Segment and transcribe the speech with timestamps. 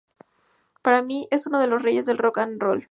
[0.81, 2.79] Para mí, es uno de los reyes del "rock and roll".